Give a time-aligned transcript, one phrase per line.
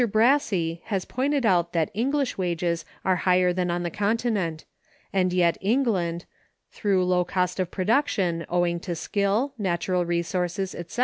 [0.01, 4.65] Brassey(217) has pointed out that English wages are higher than on the Continent;
[5.13, 6.25] and yet England,
[6.71, 10.99] through low cost of production, owing to skill, natural resources, etc.